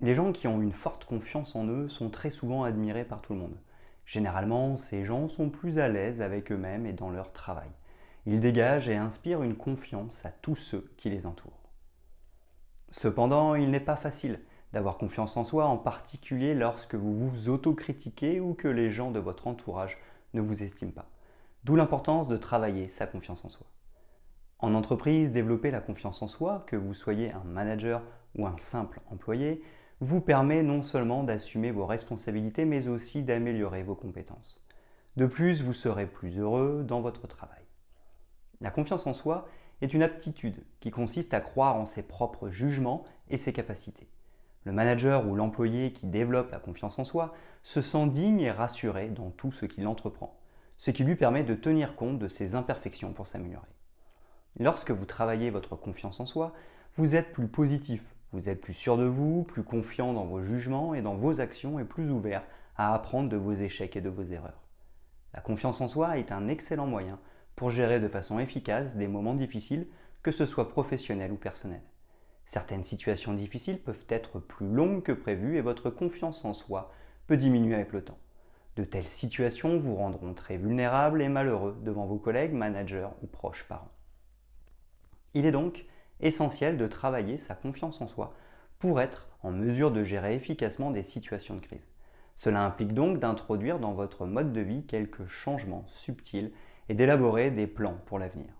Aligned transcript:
Les 0.00 0.14
gens 0.14 0.32
qui 0.32 0.46
ont 0.46 0.60
une 0.60 0.72
forte 0.72 1.06
confiance 1.06 1.56
en 1.56 1.66
eux 1.66 1.88
sont 1.88 2.10
très 2.10 2.30
souvent 2.30 2.64
admirés 2.64 3.04
par 3.04 3.22
tout 3.22 3.32
le 3.32 3.40
monde. 3.40 3.56
Généralement, 4.04 4.76
ces 4.76 5.04
gens 5.04 5.26
sont 5.26 5.48
plus 5.48 5.78
à 5.78 5.88
l'aise 5.88 6.20
avec 6.20 6.52
eux-mêmes 6.52 6.84
et 6.84 6.92
dans 6.92 7.10
leur 7.10 7.32
travail. 7.32 7.70
Ils 8.26 8.40
dégagent 8.40 8.88
et 8.88 8.96
inspirent 8.96 9.42
une 9.42 9.56
confiance 9.56 10.24
à 10.24 10.30
tous 10.30 10.56
ceux 10.56 10.92
qui 10.96 11.08
les 11.08 11.24
entourent. 11.24 11.70
Cependant, 12.90 13.54
il 13.54 13.70
n'est 13.70 13.80
pas 13.80 13.96
facile 13.96 14.40
d'avoir 14.72 14.98
confiance 14.98 15.36
en 15.36 15.44
soi, 15.44 15.66
en 15.66 15.78
particulier 15.78 16.54
lorsque 16.54 16.94
vous 16.94 17.28
vous 17.28 17.48
autocritiquez 17.48 18.38
ou 18.38 18.52
que 18.54 18.68
les 18.68 18.90
gens 18.90 19.10
de 19.10 19.18
votre 19.18 19.46
entourage 19.46 19.96
ne 20.34 20.40
vous 20.40 20.62
estiment 20.62 20.92
pas. 20.92 21.08
D'où 21.64 21.74
l'importance 21.74 22.28
de 22.28 22.36
travailler 22.36 22.88
sa 22.88 23.06
confiance 23.06 23.44
en 23.44 23.48
soi. 23.48 23.66
En 24.58 24.74
entreprise, 24.74 25.32
développer 25.32 25.70
la 25.70 25.80
confiance 25.80 26.22
en 26.22 26.28
soi, 26.28 26.64
que 26.66 26.76
vous 26.76 26.94
soyez 26.94 27.32
un 27.32 27.44
manager 27.44 28.02
ou 28.36 28.46
un 28.46 28.56
simple 28.58 29.00
employé, 29.10 29.62
vous 30.00 30.20
permet 30.20 30.62
non 30.62 30.82
seulement 30.82 31.22
d'assumer 31.22 31.70
vos 31.70 31.86
responsabilités, 31.86 32.64
mais 32.64 32.88
aussi 32.88 33.22
d'améliorer 33.22 33.82
vos 33.82 33.94
compétences. 33.94 34.62
De 35.16 35.26
plus, 35.26 35.62
vous 35.62 35.72
serez 35.72 36.06
plus 36.06 36.38
heureux 36.38 36.84
dans 36.86 37.00
votre 37.00 37.26
travail. 37.26 37.62
La 38.60 38.70
confiance 38.70 39.06
en 39.06 39.14
soi 39.14 39.48
est 39.80 39.94
une 39.94 40.02
aptitude 40.02 40.64
qui 40.80 40.90
consiste 40.90 41.34
à 41.34 41.40
croire 41.40 41.76
en 41.76 41.86
ses 41.86 42.02
propres 42.02 42.50
jugements 42.50 43.04
et 43.28 43.38
ses 43.38 43.52
capacités. 43.52 44.08
Le 44.64 44.72
manager 44.72 45.26
ou 45.26 45.36
l'employé 45.36 45.92
qui 45.92 46.06
développe 46.06 46.50
la 46.50 46.58
confiance 46.58 46.98
en 46.98 47.04
soi 47.04 47.34
se 47.62 47.82
sent 47.82 48.08
digne 48.08 48.40
et 48.40 48.50
rassuré 48.50 49.08
dans 49.08 49.30
tout 49.30 49.52
ce 49.52 49.64
qu'il 49.64 49.86
entreprend, 49.86 50.38
ce 50.76 50.90
qui 50.90 51.04
lui 51.04 51.16
permet 51.16 51.44
de 51.44 51.54
tenir 51.54 51.96
compte 51.96 52.18
de 52.18 52.28
ses 52.28 52.54
imperfections 52.54 53.12
pour 53.12 53.26
s'améliorer. 53.26 53.66
Lorsque 54.58 54.90
vous 54.90 55.06
travaillez 55.06 55.50
votre 55.50 55.76
confiance 55.76 56.20
en 56.20 56.26
soi, 56.26 56.52
vous 56.94 57.14
êtes 57.14 57.32
plus 57.32 57.48
positif, 57.48 58.15
vous 58.36 58.50
êtes 58.50 58.60
plus 58.60 58.74
sûr 58.74 58.98
de 58.98 59.04
vous, 59.04 59.44
plus 59.44 59.62
confiant 59.62 60.12
dans 60.12 60.26
vos 60.26 60.42
jugements 60.42 60.92
et 60.92 61.00
dans 61.00 61.14
vos 61.14 61.40
actions 61.40 61.78
et 61.78 61.84
plus 61.84 62.10
ouvert 62.10 62.44
à 62.76 62.94
apprendre 62.94 63.30
de 63.30 63.36
vos 63.38 63.54
échecs 63.54 63.96
et 63.96 64.02
de 64.02 64.10
vos 64.10 64.24
erreurs. 64.24 64.62
La 65.32 65.40
confiance 65.40 65.80
en 65.80 65.88
soi 65.88 66.18
est 66.18 66.32
un 66.32 66.46
excellent 66.46 66.86
moyen 66.86 67.18
pour 67.54 67.70
gérer 67.70 67.98
de 67.98 68.08
façon 68.08 68.38
efficace 68.38 68.94
des 68.94 69.08
moments 69.08 69.34
difficiles, 69.34 69.86
que 70.22 70.32
ce 70.32 70.44
soit 70.44 70.68
professionnel 70.68 71.32
ou 71.32 71.36
personnel. 71.36 71.80
Certaines 72.44 72.84
situations 72.84 73.32
difficiles 73.32 73.80
peuvent 73.80 74.04
être 74.10 74.38
plus 74.38 74.68
longues 74.68 75.02
que 75.02 75.12
prévu 75.12 75.56
et 75.56 75.62
votre 75.62 75.88
confiance 75.88 76.44
en 76.44 76.52
soi 76.52 76.92
peut 77.26 77.38
diminuer 77.38 77.74
avec 77.74 77.92
le 77.92 78.04
temps. 78.04 78.18
De 78.76 78.84
telles 78.84 79.08
situations 79.08 79.78
vous 79.78 79.96
rendront 79.96 80.34
très 80.34 80.58
vulnérable 80.58 81.22
et 81.22 81.30
malheureux 81.30 81.78
devant 81.82 82.04
vos 82.04 82.18
collègues, 82.18 82.52
managers 82.52 83.08
ou 83.22 83.26
proches 83.26 83.64
parents. 83.66 83.92
Il 85.32 85.46
est 85.46 85.52
donc 85.52 85.86
essentiel 86.20 86.76
de 86.76 86.86
travailler 86.86 87.38
sa 87.38 87.54
confiance 87.54 88.00
en 88.00 88.06
soi 88.06 88.34
pour 88.78 89.00
être 89.00 89.28
en 89.42 89.50
mesure 89.50 89.90
de 89.90 90.02
gérer 90.02 90.34
efficacement 90.34 90.90
des 90.90 91.02
situations 91.02 91.54
de 91.54 91.60
crise. 91.60 91.86
Cela 92.36 92.64
implique 92.64 92.92
donc 92.92 93.18
d'introduire 93.18 93.78
dans 93.78 93.94
votre 93.94 94.26
mode 94.26 94.52
de 94.52 94.60
vie 94.60 94.84
quelques 94.84 95.26
changements 95.26 95.84
subtils 95.86 96.52
et 96.88 96.94
d'élaborer 96.94 97.50
des 97.50 97.66
plans 97.66 97.98
pour 98.04 98.18
l'avenir. 98.18 98.52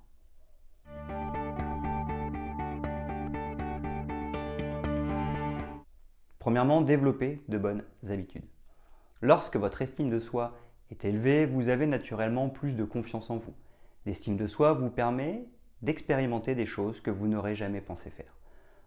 Premièrement, 6.39 6.81
développer 6.81 7.43
de 7.49 7.59
bonnes 7.59 7.83
habitudes. 8.09 8.47
Lorsque 9.21 9.57
votre 9.57 9.83
estime 9.83 10.11
de 10.11 10.21
soi 10.21 10.57
est 10.91 11.05
élevée, 11.05 11.45
vous 11.45 11.69
avez 11.69 11.87
naturellement 11.87 12.49
plus 12.49 12.77
de 12.77 12.85
confiance 12.85 13.31
en 13.31 13.37
vous. 13.37 13.55
L'estime 14.07 14.37
de 14.37 14.47
soi 14.47 14.73
vous 14.73 14.89
permet 14.89 15.45
d'expérimenter 15.83 16.55
des 16.55 16.67
choses 16.67 17.01
que 17.01 17.11
vous 17.11 17.29
n'aurez 17.29 17.55
jamais 17.55 17.81
pensé 17.81 18.11
faire. 18.11 18.37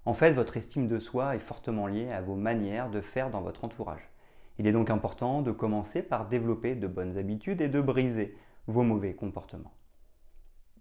En 0.06 0.14
fait, 0.14 0.32
votre 0.32 0.58
estime 0.58 0.88
de 0.88 1.00
soi 1.00 1.36
est 1.36 1.40
fortement 1.40 1.88
liée 1.88 2.12
à 2.12 2.22
vos 2.22 2.36
manières 2.36 2.90
de 2.90 3.02
faire 3.02 3.30
dans 3.30 3.42
votre 3.42 3.64
entourage. 3.64 4.10
Il 4.58 4.68
est 4.68 4.72
donc 4.72 4.90
important 4.90 5.42
de 5.42 5.52
commencer 5.52 6.02
par 6.02 6.28
développer 6.28 6.76
de 6.76 6.88
bonnes 6.88 7.18
habitudes 7.18 7.62
et 7.62 7.70
de 7.70 7.82
briser 7.82 8.36
vos 8.68 8.84
mauvais 8.84 9.14
comportements. 9.14 9.74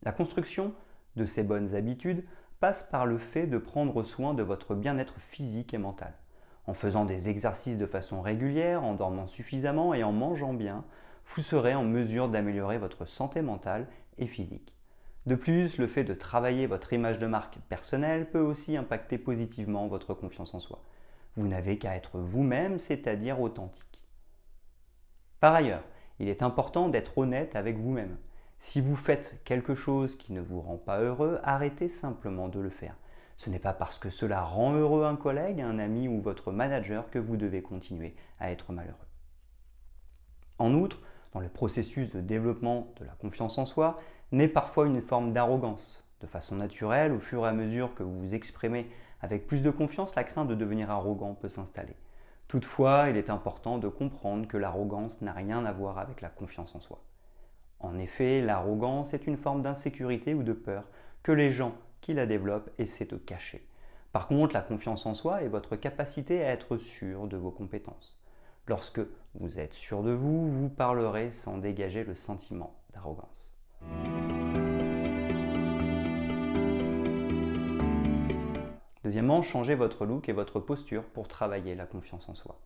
La 0.03 0.13
construction 0.13 0.73
de 1.17 1.27
ces 1.27 1.43
bonnes 1.43 1.75
habitudes 1.75 2.25
passe 2.61 2.85
par 2.85 3.07
le 3.07 3.19
fait 3.19 3.47
de 3.47 3.59
prendre 3.59 4.03
soin 4.03 4.35
de 4.35 4.43
votre 4.43 4.75
bien-être 4.75 5.21
physique 5.21 5.75
et 5.75 5.79
mental. 5.79 6.15
En 6.67 6.75
faisant 6.75 7.05
des 7.05 7.29
exercices 7.29 7.79
de 7.79 7.87
façon 7.87 8.21
régulière, 8.21 8.85
en 8.85 8.95
dormant 8.95 9.27
suffisamment 9.27 9.95
et 9.95 10.03
en 10.05 10.13
mangeant 10.13 10.55
bien, 10.55 10.85
vous 11.25 11.43
serez 11.43 11.75
en 11.75 11.85
mesure 11.85 12.29
d'améliorer 12.29 12.79
votre 12.79 13.05
santé 13.05 13.43
mentale 13.43 13.89
et 14.19 14.27
physique. 14.27 14.78
De 15.28 15.34
plus, 15.34 15.77
le 15.77 15.87
fait 15.87 16.05
de 16.05 16.15
travailler 16.15 16.66
votre 16.66 16.94
image 16.94 17.19
de 17.19 17.27
marque 17.27 17.59
personnelle 17.69 18.31
peut 18.31 18.41
aussi 18.41 18.78
impacter 18.78 19.19
positivement 19.19 19.87
votre 19.87 20.15
confiance 20.15 20.55
en 20.55 20.59
soi. 20.59 20.83
Vous 21.37 21.47
n'avez 21.47 21.77
qu'à 21.77 21.97
être 21.97 22.19
vous-même, 22.19 22.78
c'est-à-dire 22.78 23.38
authentique. 23.38 24.03
Par 25.38 25.55
ailleurs, 25.55 25.84
il 26.19 26.28
est 26.28 26.43
important 26.43 26.88
d'être 26.88 27.19
honnête 27.19 27.56
avec 27.56 27.77
vous-même. 27.77 28.17
Si 28.59 28.81
vous 28.81 28.97
faites 28.97 29.43
quelque 29.44 29.75
chose 29.75 30.17
qui 30.17 30.33
ne 30.33 30.41
vous 30.41 30.62
rend 30.62 30.78
pas 30.78 30.99
heureux, 30.99 31.41
arrêtez 31.43 31.91
simplement 31.91 32.49
de 32.49 32.61
le 32.61 32.71
faire. 32.71 32.97
Ce 33.37 33.50
n'est 33.50 33.59
pas 33.59 33.75
parce 33.75 33.99
que 33.99 34.09
cela 34.09 34.41
rend 34.41 34.72
heureux 34.77 35.05
un 35.05 35.17
collègue, 35.17 35.61
un 35.61 35.78
ami 35.78 36.09
ou 36.09 36.22
votre 36.22 36.53
manager 36.53 37.11
que 37.11 37.19
vous 37.19 37.37
devez 37.37 37.61
continuer 37.61 38.17
à 38.41 38.50
être 38.50 38.72
malheureux. 38.72 38.97
En 40.59 40.72
outre, 40.72 41.03
le 41.41 41.49
processus 41.49 42.12
de 42.12 42.21
développement 42.21 42.93
de 43.00 43.04
la 43.04 43.12
confiance 43.12 43.59
en 43.59 43.66
soi, 43.66 43.99
naît 44.32 44.49
parfois 44.49 44.87
une 44.87 45.00
forme 45.00 45.32
d'arrogance. 45.32 46.04
De 46.21 46.26
façon 46.26 46.56
naturelle, 46.56 47.12
au 47.12 47.19
fur 47.19 47.44
et 47.44 47.49
à 47.49 47.53
mesure 47.53 47.94
que 47.94 48.03
vous 48.03 48.19
vous 48.19 48.34
exprimez 48.34 48.91
avec 49.21 49.47
plus 49.47 49.62
de 49.62 49.71
confiance, 49.71 50.15
la 50.15 50.25
crainte 50.25 50.49
de 50.49 50.54
devenir 50.54 50.91
arrogant 50.91 51.34
peut 51.34 51.49
s'installer. 51.49 51.97
Toutefois, 52.49 53.09
il 53.10 53.16
est 53.16 53.31
important 53.31 53.78
de 53.78 53.88
comprendre 53.88 54.49
que 54.49 54.56
l'arrogance 54.56 55.21
n'a 55.21 55.32
rien 55.32 55.65
à 55.65 55.72
voir 55.72 55.99
avec 55.99 56.21
la 56.21 56.28
confiance 56.28 56.75
en 56.75 56.81
soi. 56.81 57.03
En 57.81 57.99
effet, 57.99 58.41
l'arrogance 58.41 59.15
est 59.15 59.26
une 59.26 59.37
forme 59.37 59.62
d'insécurité 59.62 60.34
ou 60.34 60.43
de 60.43 60.53
peur 60.53 60.84
que 61.22 61.32
les 61.32 61.53
gens 61.53 61.75
qui 62.00 62.15
la 62.15 62.26
développent 62.26 62.70
essaient 62.78 63.05
de 63.05 63.16
cacher. 63.16 63.66
Par 64.12 64.26
contre, 64.26 64.55
la 64.55 64.62
confiance 64.62 65.05
en 65.06 65.15
soi 65.15 65.43
est 65.43 65.49
votre 65.49 65.76
capacité 65.76 66.43
à 66.43 66.49
être 66.49 66.78
sûr 66.78 67.28
de 67.28 67.37
vos 67.37 67.50
compétences. 67.50 68.18
Lorsque 68.69 69.01
vous 69.34 69.59
êtes 69.59 69.73
sûr 69.73 70.03
de 70.03 70.11
vous, 70.11 70.51
vous 70.51 70.69
parlerez 70.69 71.33
sans 71.33 71.56
dégager 71.56 72.05
le 72.05 72.15
sentiment 72.15 72.77
d'arrogance. 72.93 73.49
Deuxièmement, 79.03 79.41
changez 79.41 79.75
votre 79.75 80.05
look 80.05 80.29
et 80.29 80.34
votre 80.34 80.61
posture 80.61 81.05
pour 81.05 81.29
travailler 81.29 81.75
la 81.75 81.87
confiance 81.87 82.29
en 82.29 82.34
soi. 82.34 82.61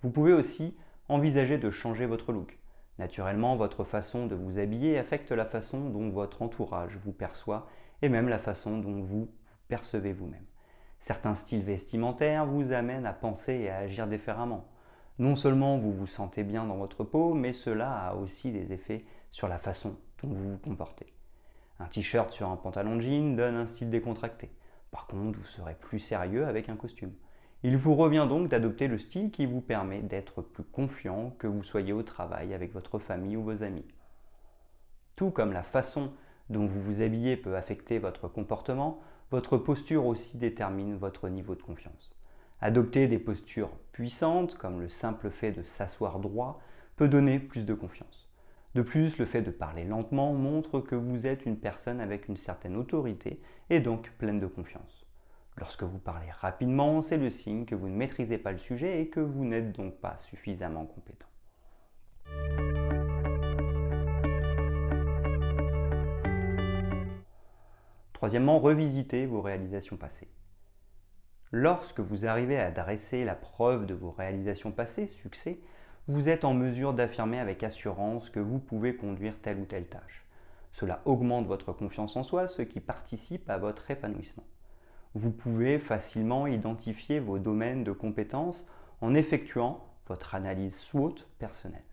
Vous 0.00 0.10
pouvez 0.10 0.32
aussi 0.32 0.78
envisager 1.10 1.58
de 1.58 1.70
changer 1.70 2.06
votre 2.06 2.32
look. 2.32 2.58
Naturellement, 2.98 3.54
votre 3.56 3.84
façon 3.84 4.26
de 4.26 4.34
vous 4.34 4.58
habiller 4.58 4.96
affecte 4.96 5.30
la 5.30 5.44
façon 5.44 5.90
dont 5.90 6.08
votre 6.08 6.40
entourage 6.40 6.96
vous 7.04 7.12
perçoit 7.12 7.68
et 8.00 8.08
même 8.08 8.30
la 8.30 8.38
façon 8.38 8.78
dont 8.78 8.98
vous 8.98 9.30
percevez 9.68 10.14
vous-même. 10.14 10.46
Certains 11.00 11.34
styles 11.34 11.64
vestimentaires 11.64 12.46
vous 12.46 12.72
amènent 12.72 13.06
à 13.06 13.12
penser 13.12 13.52
et 13.52 13.68
à 13.68 13.78
agir 13.78 14.06
différemment. 14.06 14.71
Non 15.22 15.36
seulement 15.36 15.78
vous 15.78 15.92
vous 15.92 16.08
sentez 16.08 16.42
bien 16.42 16.64
dans 16.66 16.78
votre 16.78 17.04
peau, 17.04 17.32
mais 17.32 17.52
cela 17.52 18.08
a 18.08 18.14
aussi 18.16 18.50
des 18.50 18.72
effets 18.72 19.04
sur 19.30 19.46
la 19.46 19.56
façon 19.56 19.94
dont 20.20 20.30
vous 20.30 20.50
vous 20.50 20.58
comportez. 20.58 21.06
Un 21.78 21.84
t-shirt 21.84 22.32
sur 22.32 22.48
un 22.48 22.56
pantalon 22.56 22.96
de 22.96 23.02
jean 23.02 23.36
donne 23.36 23.54
un 23.54 23.68
style 23.68 23.88
décontracté. 23.88 24.50
Par 24.90 25.06
contre, 25.06 25.38
vous 25.38 25.46
serez 25.46 25.76
plus 25.76 26.00
sérieux 26.00 26.44
avec 26.44 26.68
un 26.68 26.74
costume. 26.74 27.12
Il 27.62 27.76
vous 27.76 27.94
revient 27.94 28.26
donc 28.28 28.48
d'adopter 28.48 28.88
le 28.88 28.98
style 28.98 29.30
qui 29.30 29.46
vous 29.46 29.60
permet 29.60 30.00
d'être 30.00 30.42
plus 30.42 30.64
confiant 30.64 31.30
que 31.38 31.46
vous 31.46 31.62
soyez 31.62 31.92
au 31.92 32.02
travail 32.02 32.52
avec 32.52 32.72
votre 32.72 32.98
famille 32.98 33.36
ou 33.36 33.44
vos 33.44 33.62
amis. 33.62 33.86
Tout 35.14 35.30
comme 35.30 35.52
la 35.52 35.62
façon 35.62 36.10
dont 36.50 36.66
vous 36.66 36.82
vous 36.82 37.00
habillez 37.00 37.36
peut 37.36 37.54
affecter 37.54 38.00
votre 38.00 38.26
comportement, 38.26 38.98
votre 39.30 39.56
posture 39.56 40.04
aussi 40.04 40.36
détermine 40.36 40.96
votre 40.96 41.28
niveau 41.28 41.54
de 41.54 41.62
confiance. 41.62 42.12
Adopter 42.64 43.08
des 43.08 43.18
postures 43.18 43.72
puissantes, 43.90 44.56
comme 44.56 44.80
le 44.80 44.88
simple 44.88 45.30
fait 45.30 45.50
de 45.50 45.64
s'asseoir 45.64 46.20
droit, 46.20 46.60
peut 46.94 47.08
donner 47.08 47.40
plus 47.40 47.66
de 47.66 47.74
confiance. 47.74 48.30
De 48.76 48.82
plus, 48.82 49.18
le 49.18 49.26
fait 49.26 49.42
de 49.42 49.50
parler 49.50 49.84
lentement 49.84 50.32
montre 50.32 50.78
que 50.78 50.94
vous 50.94 51.26
êtes 51.26 51.44
une 51.44 51.58
personne 51.58 52.00
avec 52.00 52.28
une 52.28 52.36
certaine 52.36 52.76
autorité 52.76 53.42
et 53.68 53.80
donc 53.80 54.12
pleine 54.12 54.38
de 54.38 54.46
confiance. 54.46 55.04
Lorsque 55.56 55.82
vous 55.82 55.98
parlez 55.98 56.30
rapidement, 56.30 57.02
c'est 57.02 57.16
le 57.16 57.30
signe 57.30 57.64
que 57.64 57.74
vous 57.74 57.88
ne 57.88 57.96
maîtrisez 57.96 58.38
pas 58.38 58.52
le 58.52 58.58
sujet 58.58 59.02
et 59.02 59.08
que 59.08 59.18
vous 59.18 59.44
n'êtes 59.44 59.72
donc 59.72 59.96
pas 59.96 60.16
suffisamment 60.18 60.86
compétent. 60.86 61.26
Troisièmement, 68.12 68.60
revisitez 68.60 69.26
vos 69.26 69.40
réalisations 69.40 69.96
passées. 69.96 70.28
Lorsque 71.54 72.00
vous 72.00 72.24
arrivez 72.24 72.58
à 72.58 72.70
dresser 72.70 73.26
la 73.26 73.34
preuve 73.34 73.84
de 73.84 73.92
vos 73.92 74.10
réalisations 74.10 74.72
passées, 74.72 75.08
succès, 75.08 75.60
vous 76.08 76.30
êtes 76.30 76.46
en 76.46 76.54
mesure 76.54 76.94
d'affirmer 76.94 77.38
avec 77.38 77.62
assurance 77.62 78.30
que 78.30 78.40
vous 78.40 78.58
pouvez 78.58 78.96
conduire 78.96 79.36
telle 79.36 79.58
ou 79.58 79.66
telle 79.66 79.86
tâche. 79.86 80.24
Cela 80.72 81.02
augmente 81.04 81.46
votre 81.46 81.74
confiance 81.74 82.16
en 82.16 82.22
soi, 82.22 82.48
ce 82.48 82.62
qui 82.62 82.80
participe 82.80 83.50
à 83.50 83.58
votre 83.58 83.90
épanouissement. 83.90 84.46
Vous 85.14 85.30
pouvez 85.30 85.78
facilement 85.78 86.46
identifier 86.46 87.20
vos 87.20 87.38
domaines 87.38 87.84
de 87.84 87.92
compétences 87.92 88.66
en 89.02 89.12
effectuant 89.12 89.84
votre 90.06 90.34
analyse 90.34 90.76
SWOT 90.76 91.16
personnelle. 91.38 91.84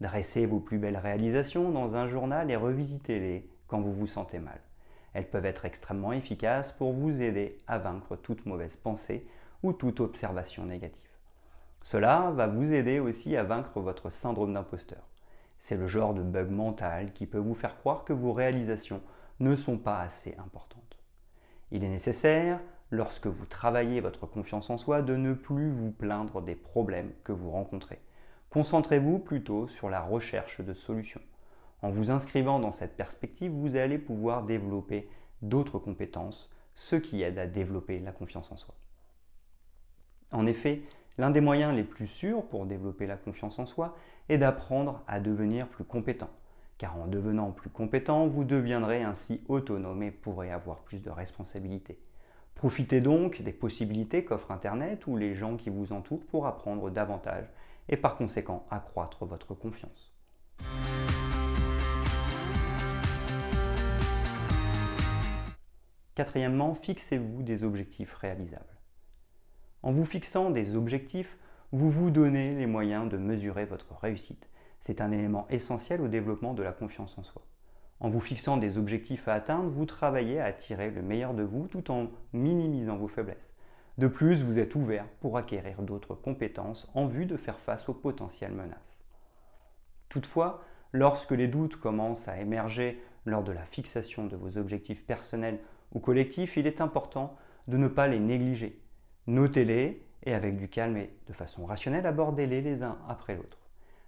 Dressez 0.00 0.46
vos 0.46 0.60
plus 0.60 0.78
belles 0.78 0.96
réalisations 0.96 1.70
dans 1.70 1.96
un 1.96 2.06
journal 2.06 2.52
et 2.52 2.56
revisitez-les 2.56 3.50
quand 3.66 3.80
vous 3.80 3.92
vous 3.92 4.06
sentez 4.06 4.38
mal. 4.38 4.60
Elles 5.14 5.28
peuvent 5.28 5.46
être 5.46 5.64
extrêmement 5.64 6.12
efficaces 6.12 6.72
pour 6.72 6.92
vous 6.92 7.20
aider 7.20 7.58
à 7.66 7.78
vaincre 7.78 8.16
toute 8.16 8.46
mauvaise 8.46 8.76
pensée 8.76 9.26
ou 9.62 9.72
toute 9.72 10.00
observation 10.00 10.64
négative. 10.64 11.02
Cela 11.82 12.30
va 12.34 12.46
vous 12.46 12.72
aider 12.72 13.00
aussi 13.00 13.36
à 13.36 13.42
vaincre 13.42 13.80
votre 13.80 14.10
syndrome 14.10 14.54
d'imposteur. 14.54 15.02
C'est 15.58 15.76
le 15.76 15.86
genre 15.86 16.14
de 16.14 16.22
bug 16.22 16.50
mental 16.50 17.12
qui 17.12 17.26
peut 17.26 17.38
vous 17.38 17.54
faire 17.54 17.76
croire 17.76 18.04
que 18.04 18.12
vos 18.12 18.32
réalisations 18.32 19.00
ne 19.40 19.56
sont 19.56 19.78
pas 19.78 20.00
assez 20.00 20.34
importantes. 20.38 20.98
Il 21.70 21.84
est 21.84 21.88
nécessaire, 21.88 22.60
lorsque 22.90 23.26
vous 23.26 23.46
travaillez 23.46 24.00
votre 24.00 24.26
confiance 24.26 24.70
en 24.70 24.76
soi, 24.76 25.02
de 25.02 25.16
ne 25.16 25.34
plus 25.34 25.70
vous 25.70 25.90
plaindre 25.90 26.42
des 26.42 26.54
problèmes 26.54 27.12
que 27.24 27.32
vous 27.32 27.50
rencontrez. 27.50 28.00
Concentrez-vous 28.50 29.18
plutôt 29.18 29.66
sur 29.68 29.88
la 29.88 30.02
recherche 30.02 30.60
de 30.60 30.74
solutions. 30.74 31.22
En 31.82 31.90
vous 31.90 32.12
inscrivant 32.12 32.60
dans 32.60 32.70
cette 32.70 32.96
perspective, 32.96 33.50
vous 33.50 33.74
allez 33.74 33.98
pouvoir 33.98 34.44
développer 34.44 35.08
d'autres 35.42 35.80
compétences, 35.80 36.48
ce 36.76 36.94
qui 36.94 37.22
aide 37.22 37.38
à 37.38 37.48
développer 37.48 37.98
la 37.98 38.12
confiance 38.12 38.52
en 38.52 38.56
soi. 38.56 38.74
En 40.30 40.46
effet, 40.46 40.82
l'un 41.18 41.30
des 41.30 41.40
moyens 41.40 41.74
les 41.74 41.82
plus 41.82 42.06
sûrs 42.06 42.44
pour 42.44 42.66
développer 42.66 43.06
la 43.06 43.16
confiance 43.16 43.58
en 43.58 43.66
soi 43.66 43.96
est 44.28 44.38
d'apprendre 44.38 45.02
à 45.08 45.18
devenir 45.18 45.68
plus 45.68 45.84
compétent. 45.84 46.30
Car 46.78 46.96
en 46.96 47.08
devenant 47.08 47.50
plus 47.50 47.68
compétent, 47.68 48.26
vous 48.26 48.44
deviendrez 48.44 49.02
ainsi 49.02 49.42
autonome 49.48 50.04
et 50.04 50.12
pourrez 50.12 50.52
avoir 50.52 50.78
plus 50.78 51.02
de 51.02 51.10
responsabilités. 51.10 51.98
Profitez 52.54 53.00
donc 53.00 53.42
des 53.42 53.52
possibilités 53.52 54.24
qu'offre 54.24 54.52
Internet 54.52 55.06
ou 55.08 55.16
les 55.16 55.34
gens 55.34 55.56
qui 55.56 55.68
vous 55.68 55.92
entourent 55.92 56.24
pour 56.26 56.46
apprendre 56.46 56.90
davantage 56.90 57.46
et 57.88 57.96
par 57.96 58.16
conséquent 58.16 58.66
accroître 58.70 59.26
votre 59.26 59.54
confiance. 59.54 60.12
Quatrièmement, 66.14 66.74
fixez-vous 66.74 67.42
des 67.42 67.64
objectifs 67.64 68.12
réalisables. 68.14 68.64
En 69.82 69.90
vous 69.90 70.04
fixant 70.04 70.50
des 70.50 70.76
objectifs, 70.76 71.38
vous 71.72 71.88
vous 71.88 72.10
donnez 72.10 72.54
les 72.54 72.66
moyens 72.66 73.08
de 73.08 73.16
mesurer 73.16 73.64
votre 73.64 73.94
réussite. 73.98 74.48
C'est 74.80 75.00
un 75.00 75.10
élément 75.10 75.46
essentiel 75.48 76.02
au 76.02 76.08
développement 76.08 76.52
de 76.52 76.62
la 76.62 76.72
confiance 76.72 77.16
en 77.16 77.22
soi. 77.22 77.42
En 77.98 78.10
vous 78.10 78.20
fixant 78.20 78.58
des 78.58 78.76
objectifs 78.76 79.26
à 79.26 79.32
atteindre, 79.32 79.70
vous 79.70 79.86
travaillez 79.86 80.38
à 80.38 80.44
attirer 80.44 80.90
le 80.90 81.00
meilleur 81.00 81.32
de 81.32 81.44
vous 81.44 81.66
tout 81.66 81.90
en 81.90 82.10
minimisant 82.34 82.96
vos 82.96 83.08
faiblesses. 83.08 83.54
De 83.96 84.06
plus, 84.06 84.42
vous 84.42 84.58
êtes 84.58 84.74
ouvert 84.74 85.06
pour 85.20 85.38
acquérir 85.38 85.80
d'autres 85.80 86.14
compétences 86.14 86.90
en 86.94 87.06
vue 87.06 87.26
de 87.26 87.36
faire 87.38 87.58
face 87.58 87.88
aux 87.88 87.94
potentielles 87.94 88.52
menaces. 88.52 89.02
Toutefois, 90.10 90.62
lorsque 90.92 91.30
les 91.30 91.48
doutes 91.48 91.76
commencent 91.76 92.28
à 92.28 92.38
émerger 92.38 93.00
lors 93.24 93.44
de 93.44 93.52
la 93.52 93.64
fixation 93.64 94.26
de 94.26 94.36
vos 94.36 94.58
objectifs 94.58 95.06
personnels 95.06 95.60
ou 95.92 96.00
collectifs, 96.00 96.56
il 96.56 96.66
est 96.66 96.80
important 96.80 97.36
de 97.68 97.76
ne 97.76 97.88
pas 97.88 98.08
les 98.08 98.20
négliger. 98.20 98.80
Notez-les 99.26 100.04
et 100.24 100.34
avec 100.34 100.56
du 100.56 100.68
calme 100.68 100.96
et 100.96 101.10
de 101.26 101.32
façon 101.32 101.66
rationnelle, 101.66 102.06
abordez-les 102.06 102.60
les 102.60 102.82
uns 102.82 102.98
après 103.08 103.36
l'autre. 103.36 103.58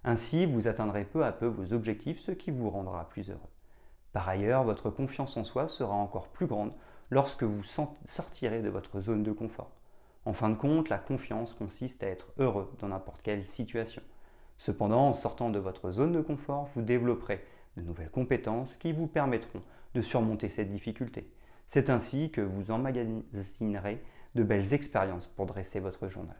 Ainsi, 0.05 0.47
vous 0.47 0.69
atteindrez 0.69 1.05
peu 1.05 1.25
à 1.25 1.33
peu 1.33 1.47
vos 1.47 1.73
objectifs, 1.73 2.21
ce 2.21 2.31
qui 2.31 2.51
vous 2.51 2.71
rendra 2.71 3.09
plus 3.09 3.31
heureux. 3.31 3.41
Par 4.13 4.29
ailleurs, 4.29 4.65
votre 4.65 4.91
confiance 4.91 5.37
en 5.37 5.45
soi 5.45 5.67
sera 5.67 5.95
encore 5.95 6.29
plus 6.29 6.47
grande 6.47 6.73
lorsque 7.11 7.43
vous 7.43 7.65
sortirez 7.65 8.63
de 8.63 8.69
votre 8.69 9.01
zone 9.01 9.23
de 9.23 9.33
confort. 9.33 9.71
En 10.25 10.33
fin 10.33 10.51
de 10.51 10.55
compte, 10.55 10.89
la 10.89 10.99
confiance 10.99 11.55
consiste 11.55 12.03
à 12.03 12.07
être 12.07 12.29
heureux 12.39 12.73
dans 12.79 12.89
n'importe 12.89 13.23
quelle 13.23 13.45
situation. 13.45 14.03
Cependant, 14.59 15.09
en 15.09 15.15
sortant 15.15 15.51
de 15.51 15.59
votre 15.59 15.91
zone 15.91 16.13
de 16.13 16.21
confort, 16.21 16.69
vous 16.75 16.83
développerez 16.83 17.45
de 17.77 17.83
nouvelles 17.83 18.11
compétences 18.11 18.77
qui 18.77 18.93
vous 18.93 19.07
permettront 19.07 19.63
de 19.95 20.03
surmonter 20.03 20.49
cette 20.49 20.71
difficulté. 20.71 21.29
C'est 21.67 21.91
ainsi 21.91 22.31
que 22.31 22.41
vous 22.41 22.71
emmagasinerez 22.71 24.03
de 24.35 24.43
belles 24.43 24.75
expériences 24.75 25.27
pour 25.27 25.47
dresser 25.47 25.81
votre 25.81 26.09
journal. 26.09 26.37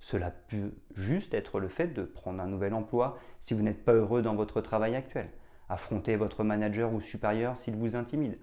Cela 0.00 0.30
peut 0.30 0.72
juste 0.96 1.32
être 1.32 1.60
le 1.60 1.68
fait 1.68 1.88
de 1.88 2.02
prendre 2.02 2.42
un 2.42 2.48
nouvel 2.48 2.74
emploi 2.74 3.18
si 3.38 3.54
vous 3.54 3.62
n'êtes 3.62 3.84
pas 3.84 3.92
heureux 3.92 4.20
dans 4.20 4.34
votre 4.34 4.60
travail 4.60 4.96
actuel, 4.96 5.30
affronter 5.68 6.16
votre 6.16 6.42
manager 6.42 6.92
ou 6.92 7.00
supérieur 7.00 7.56
s'il 7.56 7.76
vous 7.76 7.94
intimide, 7.94 8.38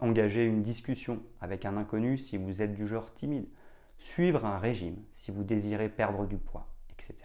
engager 0.00 0.44
une 0.46 0.62
discussion 0.62 1.20
avec 1.40 1.64
un 1.64 1.76
inconnu 1.76 2.16
si 2.16 2.36
vous 2.36 2.62
êtes 2.62 2.74
du 2.74 2.86
genre 2.86 3.12
timide, 3.12 3.48
suivre 3.98 4.44
un 4.44 4.58
régime 4.58 5.02
si 5.12 5.30
vous 5.30 5.42
désirez 5.42 5.88
perdre 5.88 6.26
du 6.26 6.38
poids, 6.38 6.68
etc. 6.90 7.16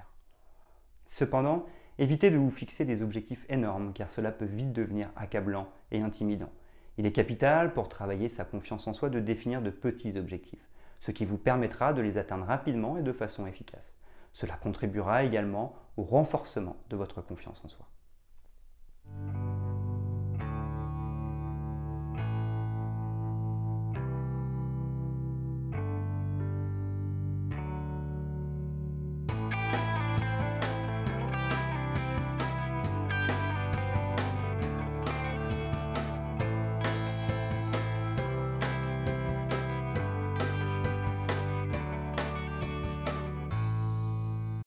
Cependant, 1.08 1.66
évitez 2.00 2.32
de 2.32 2.38
vous 2.38 2.50
fixer 2.50 2.86
des 2.86 3.02
objectifs 3.02 3.46
énormes 3.50 3.94
car 3.94 4.12
cela 4.12 4.32
peut 4.32 4.46
vite 4.46 4.74
devenir 4.74 5.12
accablant 5.16 5.70
et 5.92 6.02
intimidant. 6.02 6.52
Il 6.98 7.06
est 7.06 7.12
capital 7.12 7.74
pour 7.74 7.90
travailler 7.90 8.30
sa 8.30 8.46
confiance 8.46 8.88
en 8.88 8.94
soi 8.94 9.10
de 9.10 9.20
définir 9.20 9.62
de 9.62 9.70
petits 9.70 10.18
objectifs, 10.18 10.68
ce 11.02 11.12
qui 11.12 11.26
vous 11.26 11.38
permettra 11.38 11.94
de 11.94 12.02
les 12.02 12.18
atteindre 12.18 12.46
rapidement 12.46 12.98
et 12.98 13.04
de 13.04 13.12
façon 13.12 13.46
efficace. 13.46 13.94
Cela 14.34 14.56
contribuera 14.56 15.24
également 15.24 15.76
au 15.98 16.04
renforcement 16.04 16.78
de 16.90 16.96
votre 16.96 17.22
confiance 17.22 17.62
en 17.66 17.68
soi. 17.68 17.86